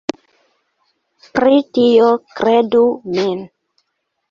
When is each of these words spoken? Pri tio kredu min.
Pri 1.35 1.61
tio 1.77 2.09
kredu 2.41 2.83
min. 3.21 3.47